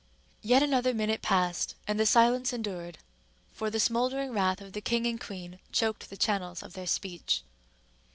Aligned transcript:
Yet 0.41 0.63
another 0.63 0.95
minute 0.95 1.21
passed 1.21 1.75
and 1.87 1.99
the 1.99 2.07
silence 2.07 2.51
endured, 2.53 2.97
for 3.51 3.69
the 3.69 3.79
smouldering 3.79 4.31
wrath 4.31 4.59
of 4.59 4.73
the 4.73 4.81
king 4.81 5.05
and 5.05 5.21
queen 5.21 5.59
choked 5.71 6.09
the 6.09 6.17
channels 6.17 6.63
of 6.63 6.73
their 6.73 6.87
speech. 6.87 7.43